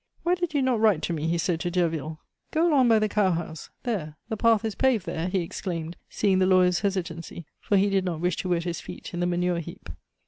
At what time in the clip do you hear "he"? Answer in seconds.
1.27-1.37, 5.29-5.41, 7.77-7.87